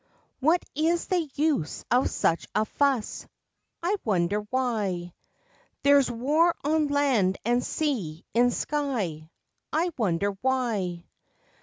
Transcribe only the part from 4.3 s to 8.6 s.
why! There's war on land and sea, in